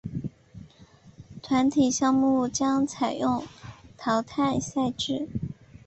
[1.43, 3.43] 团体项目将采用
[3.99, 5.27] 淘汰赛制。